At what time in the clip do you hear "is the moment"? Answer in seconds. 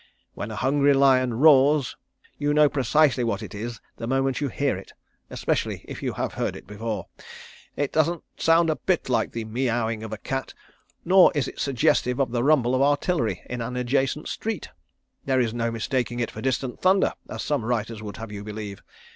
3.53-4.41